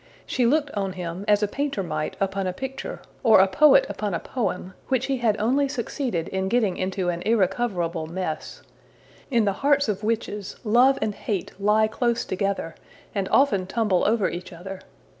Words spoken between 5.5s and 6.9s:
succeeded in getting